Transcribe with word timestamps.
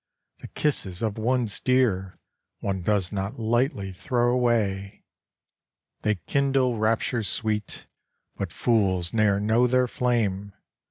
The 0.39 0.47
kisses 0.47 1.03
of 1.03 1.19
one's 1.19 1.59
dear 1.59 2.17
One 2.59 2.81
does 2.81 3.11
not 3.11 3.37
lightly 3.37 3.93
throw 3.93 4.31
away. 4.33 5.03
They 6.01 6.15
kindle 6.25 6.75
raptures 6.79 7.27
sweet, 7.27 7.85
But 8.35 8.51
fools 8.51 9.13
ne'er 9.13 9.39
know 9.39 9.67
their 9.67 9.87
flame! 9.87 10.53